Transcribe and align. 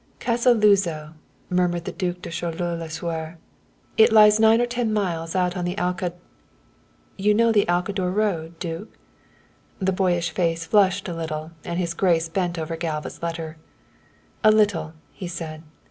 "Casa 0.19 0.49
Luzo," 0.55 1.13
murmured 1.51 1.85
the 1.85 1.91
Duc 1.91 2.23
de 2.23 2.31
Choleaux 2.31 2.75
Lasuer, 2.75 3.37
"it 3.97 4.11
lies 4.11 4.39
nine 4.39 4.59
or 4.59 4.65
ten 4.65 4.91
miles 4.91 5.35
out 5.35 5.55
on 5.55 5.63
the 5.63 5.75
Alcad..." 5.77 6.13
"You 7.19 7.35
know 7.35 7.51
the 7.51 7.67
Alcador 7.69 8.09
road, 8.11 8.57
duke?" 8.57 8.97
The 9.77 9.91
boyish 9.91 10.31
face 10.31 10.65
flushed 10.65 11.07
a 11.07 11.13
little 11.13 11.51
and 11.63 11.77
his 11.77 11.93
grace 11.93 12.29
bent 12.29 12.57
over 12.57 12.75
Galva's 12.75 13.21
letter. 13.21 13.57
"A 14.43 14.49
little," 14.49 14.93
he 15.11 15.27
said. 15.27 15.61